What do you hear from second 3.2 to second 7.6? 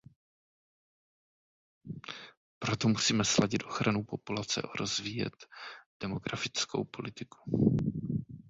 sladit ochranu populace a rozvíjet demografickou politiku.